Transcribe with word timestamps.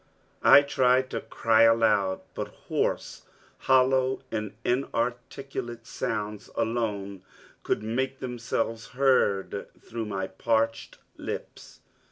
I 0.41 0.63
tried 0.63 1.11
to 1.11 1.21
cry 1.21 1.61
aloud, 1.61 2.21
but 2.33 2.47
hoarse, 2.47 3.21
hollow, 3.59 4.23
and 4.31 4.55
inarticulate 4.65 5.85
sounds 5.85 6.49
alone 6.55 7.21
could 7.61 7.83
make 7.83 8.17
themselves 8.17 8.87
heard 8.97 9.67
through 9.79 10.05
my 10.05 10.25
parched 10.25 10.97
lips. 11.17 11.81